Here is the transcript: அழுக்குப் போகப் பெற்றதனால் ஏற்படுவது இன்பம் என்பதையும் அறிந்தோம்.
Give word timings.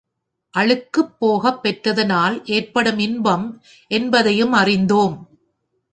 அழுக்குப் 0.53 1.19
போகப் 1.19 1.59
பெற்றதனால் 1.63 2.41
ஏற்படுவது 2.47 3.03
இன்பம் 3.03 3.45
என்பதையும் 3.91 4.53
அறிந்தோம். 4.53 5.15